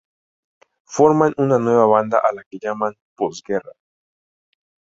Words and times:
Forman 0.93 1.35
una 1.37 1.59
nueva 1.59 1.85
banda 1.85 2.17
a 2.23 2.33
la 2.33 2.43
que 2.49 2.57
llaman 2.59 2.95
"Posguerra". 3.15 3.73